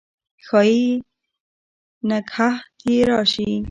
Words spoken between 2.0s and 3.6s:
نګهت یې راشي